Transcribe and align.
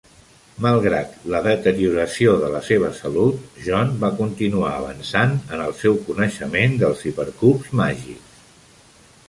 Malgrat 0.65 1.11
la 1.33 1.41
deterioració 1.47 2.31
de 2.43 2.49
la 2.53 2.61
seva 2.69 2.89
salut, 3.01 3.43
John 3.67 3.93
va 4.05 4.11
continuar 4.23 4.73
avançant 4.79 5.35
en 5.59 5.63
el 5.69 5.77
seu 5.85 6.01
coneixement 6.09 6.77
dels 6.85 7.07
hipercubs 7.13 7.69
màgics. 7.83 8.45